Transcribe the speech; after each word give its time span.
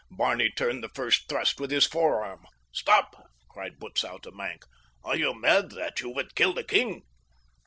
Barney 0.09 0.49
turned 0.49 0.83
the 0.83 0.89
first 0.89 1.29
thrust 1.29 1.59
with 1.59 1.69
his 1.69 1.85
forearm. 1.85 2.47
"Stop!" 2.71 3.27
cried 3.51 3.77
Butzow 3.77 4.17
to 4.23 4.31
Maenck. 4.31 4.65
"Are 5.03 5.15
you 5.15 5.31
mad, 5.39 5.69
that 5.75 6.01
you 6.01 6.09
would 6.09 6.33
kill 6.33 6.53
the 6.53 6.63
king?" 6.63 7.03